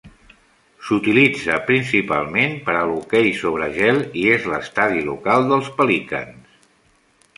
[0.85, 6.61] S'utilitza principalment per a l'hoquei sobre gel i és l'estadi local dels Pelicans.